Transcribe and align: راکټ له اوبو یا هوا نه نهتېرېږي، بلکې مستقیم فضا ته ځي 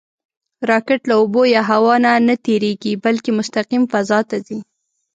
راکټ 0.69 1.01
له 1.09 1.13
اوبو 1.19 1.41
یا 1.55 1.61
هوا 1.71 1.95
نه 2.05 2.11
نهتېرېږي، 2.27 2.93
بلکې 3.05 3.31
مستقیم 3.39 3.83
فضا 3.93 4.19
ته 4.29 4.37
ځي 4.47 4.59